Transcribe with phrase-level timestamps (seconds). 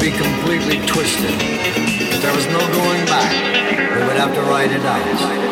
[0.00, 1.40] be completely twisted.
[2.20, 3.32] There was no going back.
[3.96, 5.47] We would have to write it out.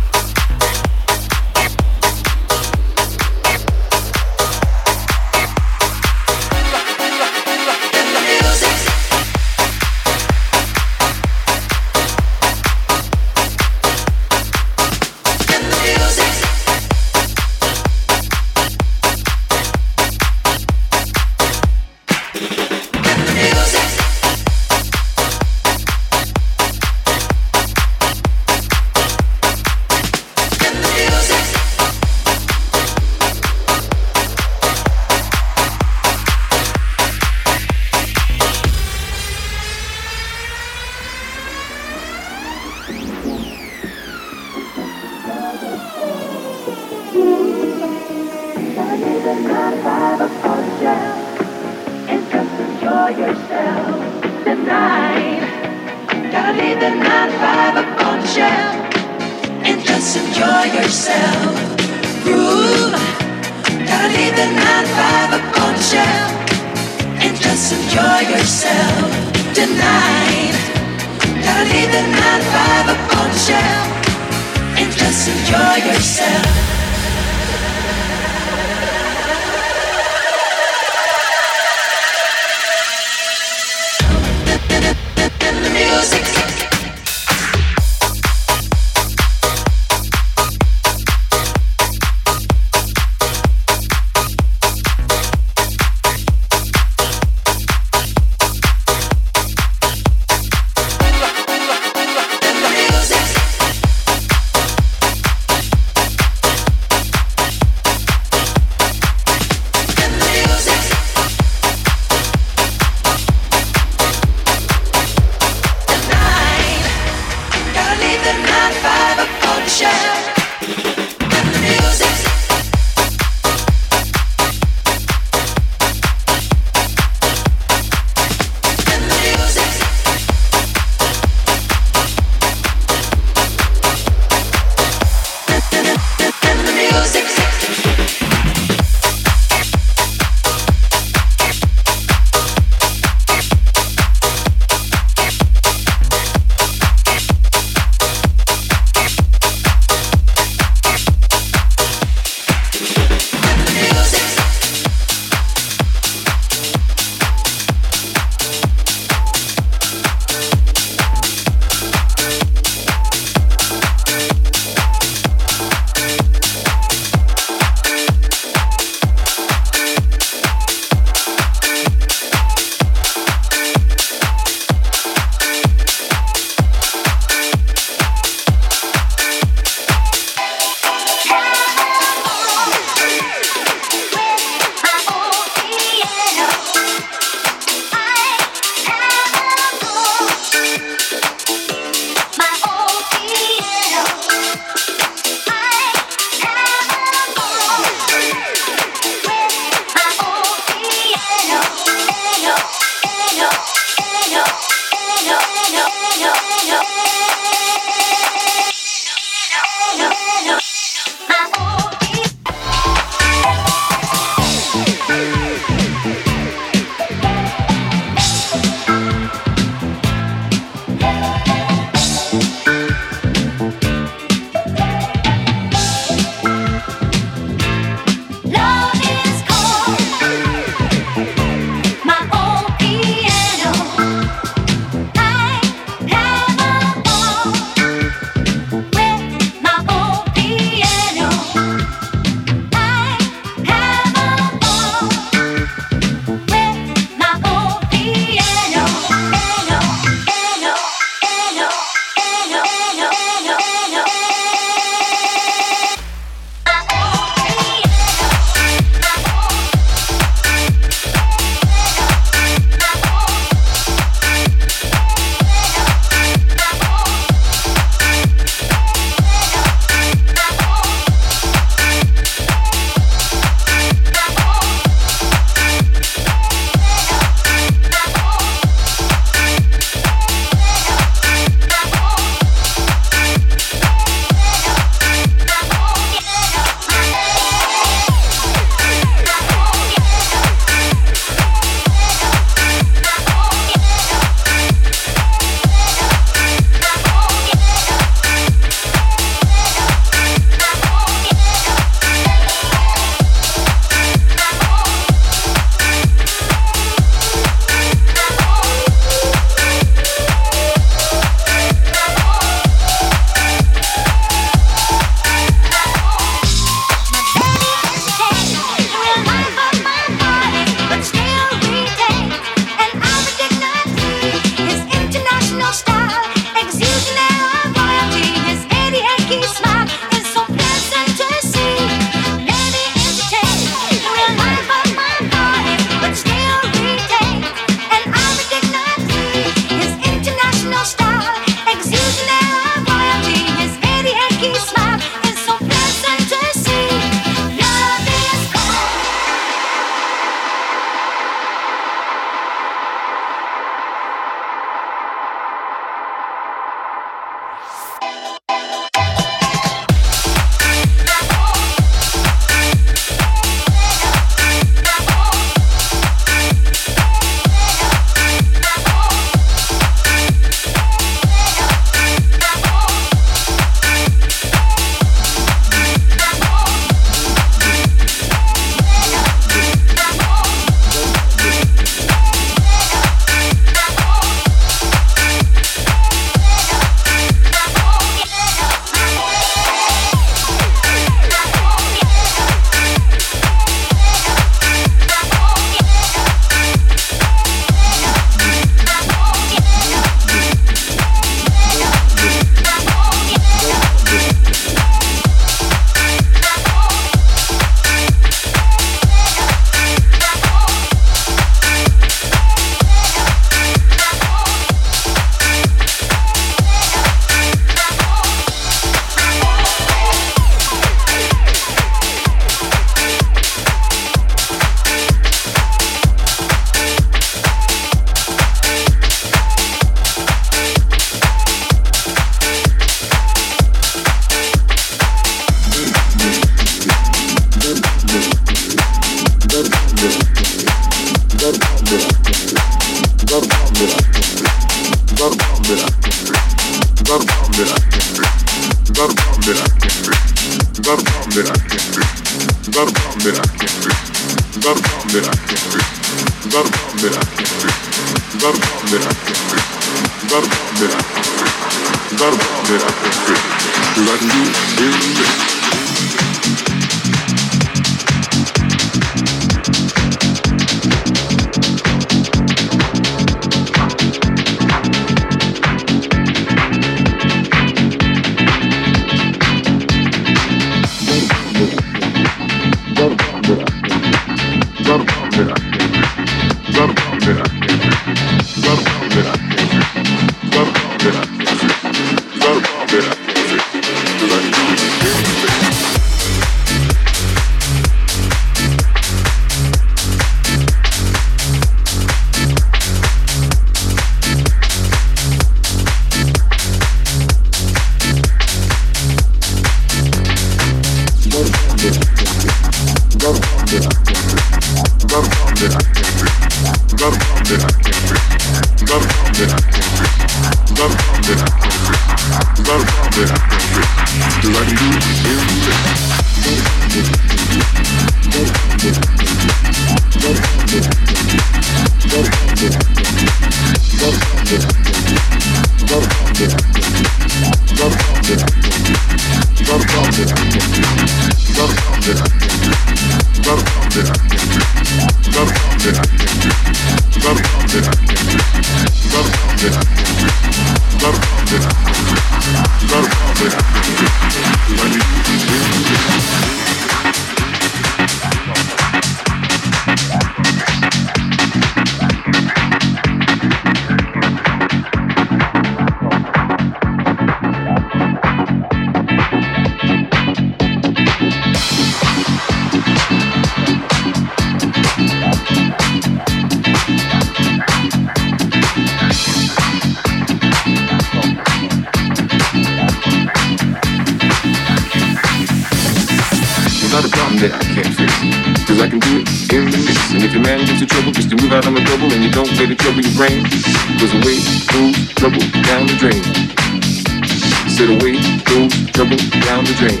[599.84, 600.00] There's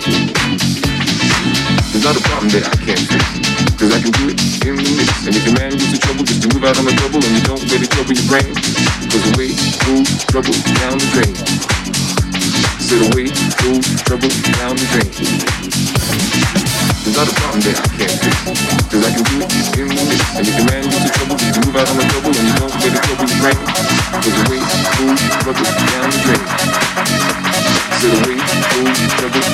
[2.00, 3.20] not a problem that I can't fix.
[3.76, 5.04] Cause I can do it in the.
[5.28, 7.28] And if your man gets in trouble, just to move out on the trouble and
[7.36, 8.48] you don't get it trouble your brain.
[9.12, 9.52] Cause away
[9.84, 11.36] goes trouble down the drain.
[12.80, 13.28] Said away
[13.60, 15.12] goes trouble down the drain.
[17.04, 18.40] There's not a problem that I can't fix.
[18.88, 19.52] Cause I can do it
[19.84, 20.16] in the.
[20.40, 22.40] And if your man gets in trouble, just to move out on the trouble and
[22.40, 23.60] you don't get it trouble your brain.
[24.16, 26.44] Cause away goes trouble down the drain.
[28.00, 29.53] Said away goes trouble